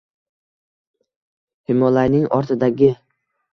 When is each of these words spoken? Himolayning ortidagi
Himolayning 1.71 2.27
ortidagi 2.41 2.93